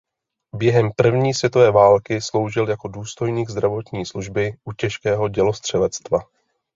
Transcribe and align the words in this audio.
Během 0.55 0.89
první 0.95 1.33
světové 1.33 1.71
války 1.71 2.21
sloužil 2.21 2.69
jako 2.69 2.87
důstojník 2.87 3.49
zdravotní 3.49 4.05
služby 4.05 4.53
u 4.65 4.73
těžkého 4.73 5.29
dělostřelectva. 5.29 6.19